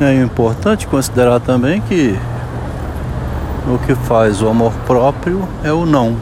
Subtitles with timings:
[0.00, 2.18] É importante considerar também que
[3.66, 6.16] o que faz o amor próprio é o não.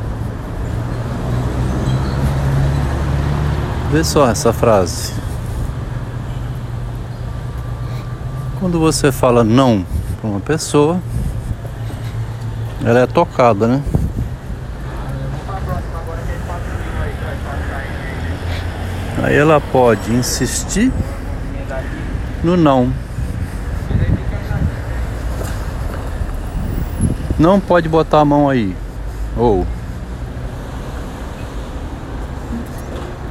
[3.91, 5.15] Vê só essa frase.
[8.61, 9.87] Quando você fala não
[10.21, 11.01] para uma pessoa,
[12.85, 13.83] ela é tocada, né?
[19.23, 20.93] Aí ela pode insistir
[22.45, 22.93] no não.
[27.41, 28.77] Não pode botar a mão aí.
[29.35, 29.67] Ou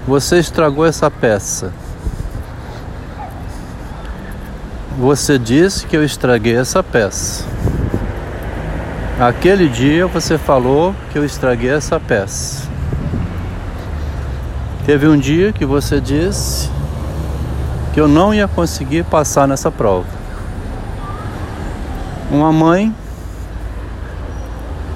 [0.07, 1.71] você estragou essa peça.
[4.97, 7.45] Você disse que eu estraguei essa peça.
[9.19, 12.67] Aquele dia você falou que eu estraguei essa peça.
[14.87, 16.67] Teve um dia que você disse
[17.93, 20.07] que eu não ia conseguir passar nessa prova.
[22.31, 22.91] Uma mãe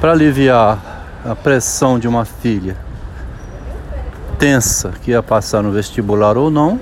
[0.04, 0.78] para aliviar
[1.24, 2.76] a pressão de uma filha
[4.38, 6.78] tensa que ia passar no vestibular ou não,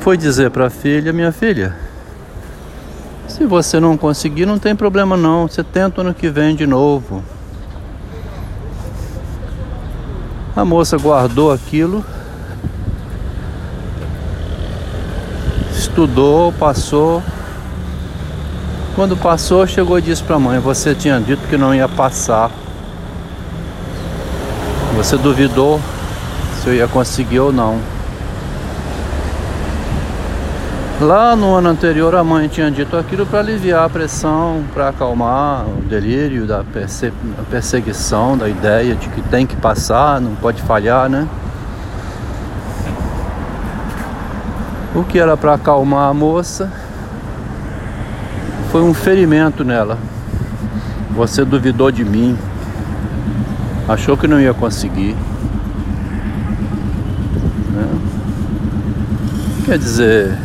[0.00, 1.76] foi dizer para a filha: Minha filha,
[3.28, 7.22] se você não conseguir, não tem problema não, você tenta ano que vem de novo.
[10.56, 12.02] A moça guardou aquilo,
[15.70, 17.22] estudou, passou,
[18.94, 22.50] quando passou, chegou e disse para a mãe: Você tinha dito que não ia passar.
[24.96, 25.80] Você duvidou
[26.60, 27.78] se eu ia conseguir ou não.
[31.00, 35.64] Lá no ano anterior, a mãe tinha dito aquilo para aliviar a pressão, para acalmar
[35.64, 37.10] o delírio da perse
[37.50, 41.26] perseguição, da ideia de que tem que passar, não pode falhar, né?
[44.94, 46.70] O que era para acalmar a moça
[48.70, 49.98] foi um ferimento nela.
[51.16, 52.38] Você duvidou de mim,
[53.88, 55.16] achou que não ia conseguir.
[57.72, 57.88] Né?
[59.64, 60.38] Quer dizer,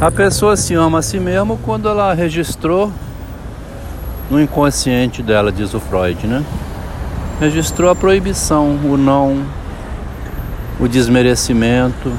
[0.00, 2.90] a pessoa se ama a si mesmo quando ela registrou
[4.28, 6.44] no inconsciente dela, diz o Freud, né?
[7.40, 9.44] Registrou a proibição, o não,
[10.80, 12.12] o desmerecimento,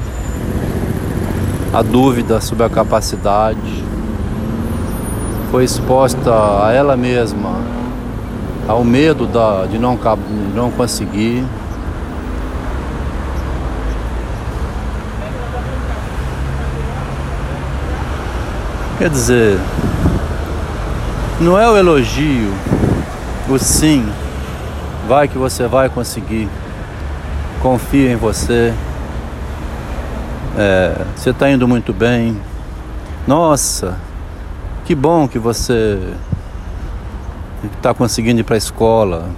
[1.72, 3.84] a dúvida sobre a capacidade,
[5.50, 6.30] foi exposta
[6.64, 7.60] a ela mesma,
[8.68, 9.98] ao medo da, de, não,
[10.54, 11.44] não conseguir.
[18.98, 19.58] Quer dizer,
[21.40, 22.52] não é o elogio,
[23.48, 24.06] o sim,
[25.08, 26.48] vai que você vai conseguir,
[27.62, 28.74] confia em você.
[30.56, 32.36] É, você está indo muito bem.
[33.26, 33.96] Nossa,
[34.84, 35.98] que bom que você
[37.76, 39.28] está conseguindo ir para a escola.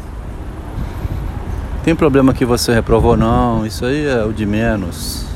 [1.85, 3.17] Tem problema que você reprovou?
[3.17, 5.27] Não, isso aí é o de menos.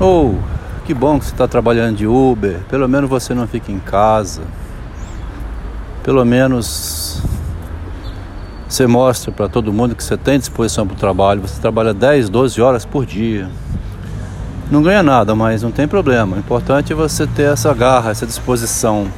[0.00, 0.38] Ou,
[0.84, 4.42] que bom que você está trabalhando de Uber, pelo menos você não fica em casa.
[6.02, 7.22] Pelo menos
[8.68, 11.42] você mostra para todo mundo que você tem disposição para o trabalho.
[11.42, 13.48] Você trabalha 10, 12 horas por dia.
[14.70, 16.36] Não ganha nada, mas não tem problema.
[16.36, 19.08] O importante é você ter essa garra, essa disposição.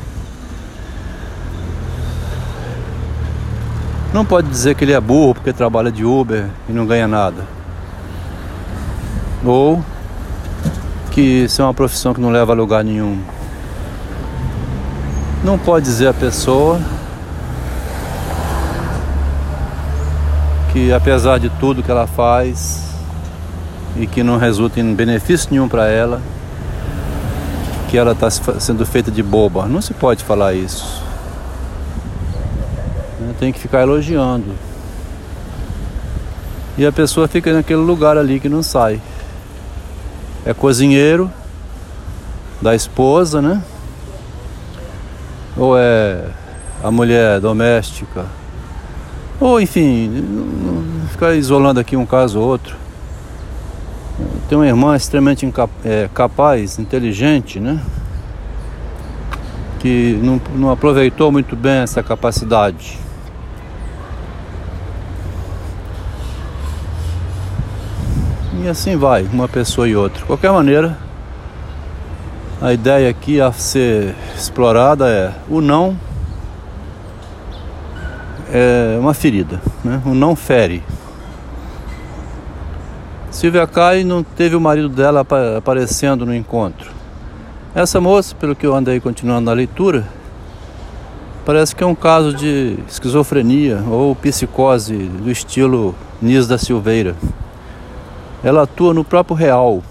[4.13, 7.45] Não pode dizer que ele é burro porque trabalha de Uber e não ganha nada.
[9.45, 9.85] Ou
[11.11, 13.19] que isso é uma profissão que não leva a lugar nenhum.
[15.45, 16.81] Não pode dizer a pessoa
[20.73, 22.96] que apesar de tudo que ela faz,
[23.99, 26.21] e que não resulta em benefício nenhum para ela,
[27.89, 29.67] que ela está sendo feita de boba.
[29.67, 31.03] Não se pode falar isso.
[33.39, 34.55] Tem que ficar elogiando.
[36.79, 39.01] E a pessoa fica naquele lugar ali que não sai.
[40.45, 41.31] É cozinheiro
[42.61, 43.63] da esposa, né?
[45.57, 46.25] Ou é
[46.83, 48.27] a mulher doméstica.
[49.41, 50.25] Ou enfim,
[51.11, 52.86] ficar isolando aqui um caso ou outro.
[54.49, 55.47] Tem uma irmã extremamente
[55.85, 57.81] é, capaz, inteligente, né?
[59.81, 62.99] Que não, não aproveitou muito bem essa capacidade.
[68.63, 70.21] E assim vai, uma pessoa e outra.
[70.21, 70.97] De qualquer maneira,
[72.61, 75.97] a ideia aqui a ser explorada é o não
[78.53, 80.01] é uma ferida, né?
[80.05, 80.83] O não fere.
[83.37, 85.23] Silvia cai e não teve o marido dela
[85.59, 86.91] aparecendo no encontro.
[87.75, 90.09] Essa moça, pelo que eu andei continuando na leitura,
[91.45, 97.15] parece que é um caso de esquizofrenia ou psicose do estilo Nis da Silveira.
[98.43, 99.83] Ela atua no próprio real.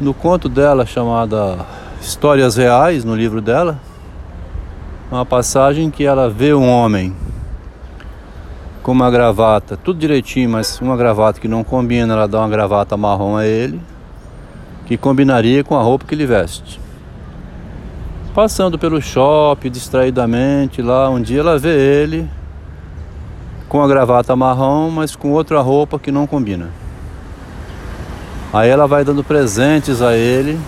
[0.00, 1.64] No conto dela chamada
[2.02, 3.78] Histórias Reais, no livro dela,
[5.08, 7.14] uma passagem que ela vê um homem
[8.90, 12.96] com uma gravata, tudo direitinho, mas uma gravata que não combina, ela dá uma gravata
[12.96, 13.80] marrom a ele,
[14.84, 16.80] que combinaria com a roupa que ele veste.
[18.34, 22.28] Passando pelo shopping distraidamente lá, um dia ela vê ele
[23.68, 26.70] com a gravata marrom, mas com outra roupa que não combina.
[28.52, 30.58] Aí ela vai dando presentes a ele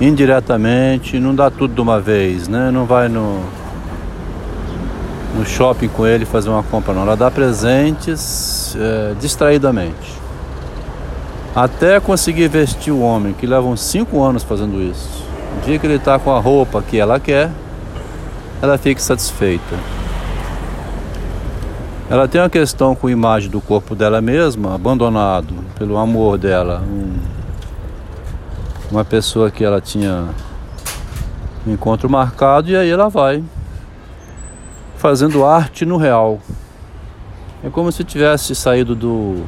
[0.00, 2.70] indiretamente, não dá tudo de uma vez, né?
[2.70, 3.42] Não vai no
[5.36, 7.02] no shopping com ele fazer uma compra, não.
[7.02, 10.16] Ela dá presentes é, distraidamente.
[11.54, 15.24] Até conseguir vestir o homem, que leva uns 5 anos fazendo isso.
[15.58, 17.50] O dia que ele está com a roupa que ela quer,
[18.60, 19.76] ela fica satisfeita.
[22.08, 26.82] Ela tem uma questão com a imagem do corpo dela mesma, abandonado pelo amor dela.
[26.86, 27.16] Um,
[28.90, 30.24] uma pessoa que ela tinha
[31.66, 33.42] um encontro marcado e aí ela vai
[34.96, 36.40] fazendo arte no real.
[37.62, 39.44] É como se tivesse saído do.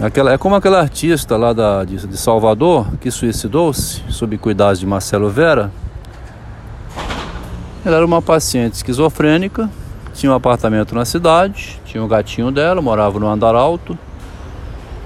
[0.00, 4.86] Aquela, é como aquela artista lá da, de, de Salvador que suicidou-se sob cuidados de
[4.86, 5.72] Marcelo Vera.
[7.84, 9.70] Ela era uma paciente esquizofrênica,
[10.12, 13.96] tinha um apartamento na cidade, tinha um gatinho dela, morava no andar alto,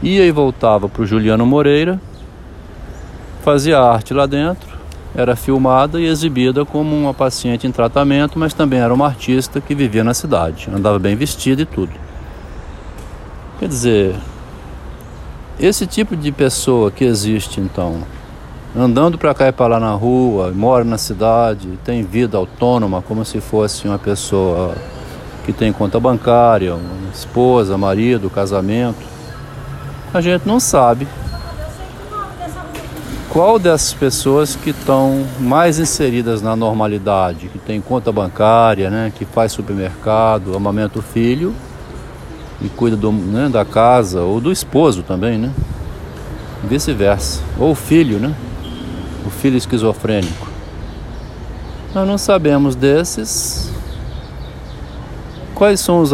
[0.02, 2.00] ia e voltava para o Juliano Moreira,
[3.42, 4.69] fazia arte lá dentro
[5.14, 9.74] era filmada e exibida como uma paciente em tratamento, mas também era uma artista que
[9.74, 11.92] vivia na cidade, andava bem vestida e tudo.
[13.58, 14.14] Quer dizer,
[15.58, 18.02] esse tipo de pessoa que existe então,
[18.74, 23.24] andando para cá e para lá na rua, mora na cidade, tem vida autônoma como
[23.24, 24.74] se fosse uma pessoa
[25.44, 26.76] que tem conta bancária,
[27.12, 29.10] esposa, marido, casamento,
[30.14, 31.06] a gente não sabe
[33.30, 39.24] qual dessas pessoas que estão mais inseridas na normalidade, que tem conta bancária, né, que
[39.24, 41.54] faz supermercado, amamenta o filho
[42.60, 45.52] e cuida do, né, da casa ou do esposo também, né?
[46.64, 47.40] Vice-versa.
[47.58, 48.34] Ou o filho, né?
[49.24, 50.48] O filho esquizofrênico.
[51.94, 53.69] Nós não sabemos desses
[55.60, 56.10] quais são os,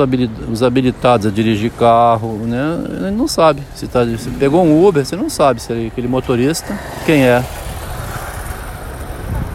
[0.50, 2.84] os habilitados a dirigir carro, né?
[2.88, 3.62] Ele não sabe.
[3.76, 4.00] Se, tá,
[4.40, 7.44] pegou um Uber, você não sabe se é aquele motorista, quem é.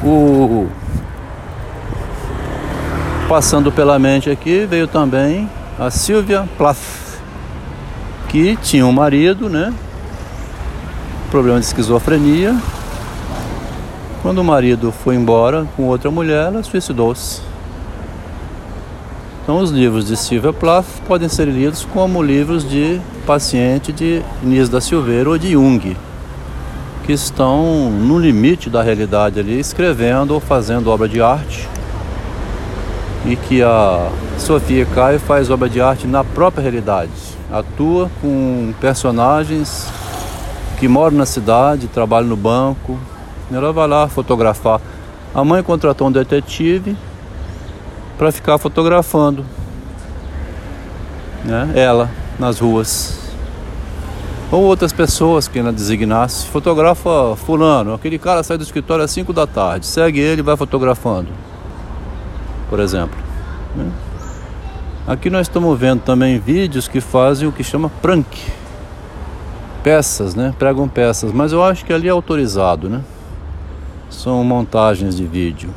[0.02, 0.70] O,
[3.28, 7.20] passando pela mente aqui veio também a Silvia Plath,
[8.30, 9.74] que tinha um marido, né?
[11.30, 12.56] Problema de esquizofrenia.
[14.22, 17.51] Quando o marido foi embora com outra mulher, ela suicidou-se.
[19.52, 24.70] Então, os livros de Silvia Plath podem ser lidos como livros de paciente de Inês
[24.70, 25.98] da Silveira ou de Jung,
[27.04, 31.68] que estão no limite da realidade ali, escrevendo ou fazendo obra de arte,
[33.26, 37.12] e que a Sofia Caio faz obra de arte na própria realidade,
[37.52, 39.86] atua com personagens
[40.80, 42.98] que moram na cidade, trabalham no banco,
[43.52, 44.80] ela vai lá fotografar.
[45.36, 46.96] A mãe contratou um detetive
[48.22, 49.44] para ficar fotografando
[51.44, 53.20] né, ela nas ruas.
[54.52, 59.34] Ou outras pessoas que ela designasse, fotografa fulano, aquele cara sai do escritório às 5
[59.34, 61.30] da tarde, segue ele e vai fotografando,
[62.70, 63.18] por exemplo.
[63.76, 63.92] Né?
[65.08, 68.38] Aqui nós estamos vendo também vídeos que fazem o que chama prank,
[69.82, 70.54] peças, né?
[70.60, 73.02] Pregam peças, mas eu acho que ali é autorizado, né?
[74.12, 75.72] São montagens de vídeo.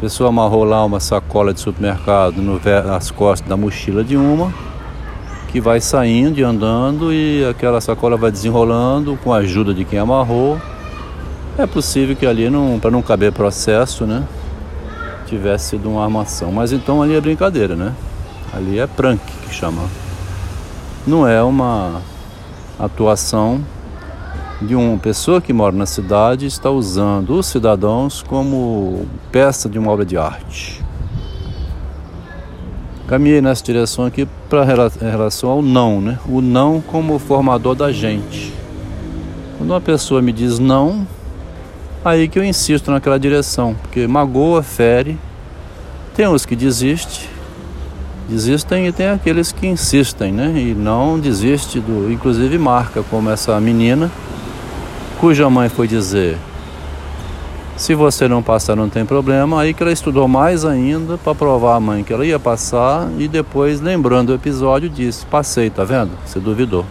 [0.00, 4.50] A pessoa amarrou lá uma sacola de supermercado nas costas da mochila de uma,
[5.48, 9.98] que vai saindo e andando e aquela sacola vai desenrolando com a ajuda de quem
[9.98, 10.58] amarrou.
[11.58, 14.24] É possível que ali, para não caber processo, né,
[15.26, 16.50] tivesse sido uma armação.
[16.50, 17.92] Mas então ali é brincadeira, né?
[18.54, 19.82] Ali é prank que chama.
[21.06, 22.00] Não é uma
[22.78, 23.60] atuação
[24.60, 29.90] de uma pessoa que mora na cidade está usando os cidadãos como peça de uma
[29.90, 30.82] obra de arte.
[33.06, 34.62] Caminhei nessa direção aqui para
[35.00, 36.18] em relação ao não, né?
[36.28, 38.52] O não como formador da gente.
[39.56, 41.06] Quando uma pessoa me diz não,
[42.04, 45.18] aí que eu insisto naquela direção, porque magoa, fere.
[46.14, 47.28] Tem uns que desistem,
[48.32, 50.52] Existem e tem aqueles que insistem, né?
[50.56, 52.12] E não desiste do.
[52.12, 54.08] Inclusive marca como essa menina,
[55.20, 56.38] cuja mãe foi dizer:
[57.76, 59.60] se você não passar, não tem problema.
[59.60, 63.28] Aí que ela estudou mais ainda para provar a mãe que ela ia passar e
[63.28, 66.12] depois, lembrando o episódio, disse: passei, tá vendo?
[66.24, 66.86] Você duvidou.